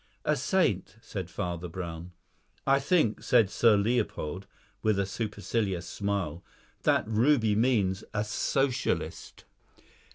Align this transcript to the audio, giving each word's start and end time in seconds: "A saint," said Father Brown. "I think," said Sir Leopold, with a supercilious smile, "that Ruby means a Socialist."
"A 0.25 0.35
saint," 0.35 0.95
said 0.99 1.29
Father 1.29 1.67
Brown. 1.67 2.11
"I 2.65 2.79
think," 2.79 3.21
said 3.21 3.51
Sir 3.51 3.77
Leopold, 3.77 4.47
with 4.81 4.97
a 4.97 5.05
supercilious 5.05 5.85
smile, 5.85 6.43
"that 6.81 7.07
Ruby 7.07 7.53
means 7.55 8.03
a 8.11 8.23
Socialist." 8.23 9.45